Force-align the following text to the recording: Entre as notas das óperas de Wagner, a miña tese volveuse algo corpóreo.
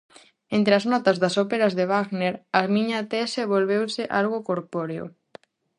Entre 0.57 0.73
as 0.79 0.85
notas 0.91 1.17
das 1.23 1.35
óperas 1.43 1.73
de 1.79 1.85
Wagner, 1.93 2.35
a 2.59 2.61
miña 2.75 2.99
tese 3.11 3.49
volveuse 3.53 4.03
algo 4.19 4.37
corpóreo. 4.49 5.05